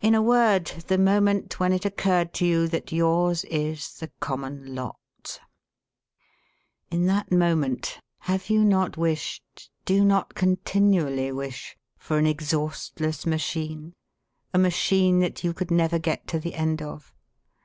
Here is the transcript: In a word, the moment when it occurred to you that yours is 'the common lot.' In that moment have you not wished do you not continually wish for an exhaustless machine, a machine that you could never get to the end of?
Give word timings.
In 0.00 0.14
a 0.14 0.22
word, 0.22 0.66
the 0.86 0.96
moment 0.98 1.58
when 1.58 1.72
it 1.72 1.84
occurred 1.84 2.32
to 2.34 2.46
you 2.46 2.68
that 2.68 2.92
yours 2.92 3.42
is 3.46 3.94
'the 3.98 4.06
common 4.20 4.72
lot.' 4.72 5.40
In 6.92 7.06
that 7.06 7.32
moment 7.32 7.98
have 8.20 8.50
you 8.50 8.62
not 8.64 8.96
wished 8.96 9.68
do 9.84 9.94
you 9.94 10.04
not 10.04 10.36
continually 10.36 11.32
wish 11.32 11.76
for 11.96 12.18
an 12.18 12.26
exhaustless 12.26 13.26
machine, 13.26 13.94
a 14.54 14.58
machine 14.60 15.18
that 15.18 15.42
you 15.42 15.52
could 15.52 15.72
never 15.72 15.98
get 15.98 16.28
to 16.28 16.38
the 16.38 16.54
end 16.54 16.80
of? 16.80 17.12